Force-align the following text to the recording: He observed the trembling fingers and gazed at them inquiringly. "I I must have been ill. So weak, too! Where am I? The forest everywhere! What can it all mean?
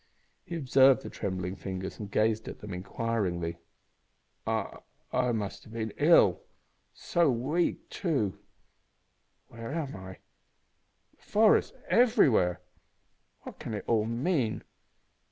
He 0.43 0.55
observed 0.55 1.03
the 1.03 1.11
trembling 1.11 1.55
fingers 1.55 1.99
and 1.99 2.09
gazed 2.09 2.47
at 2.47 2.57
them 2.57 2.73
inquiringly. 2.73 3.59
"I 4.47 4.79
I 5.13 5.31
must 5.31 5.63
have 5.65 5.73
been 5.73 5.93
ill. 5.97 6.41
So 6.91 7.29
weak, 7.29 7.87
too! 7.87 8.39
Where 9.49 9.71
am 9.71 9.95
I? 9.95 10.13
The 11.17 11.21
forest 11.21 11.75
everywhere! 11.87 12.61
What 13.43 13.59
can 13.59 13.75
it 13.75 13.83
all 13.85 14.05
mean? 14.05 14.63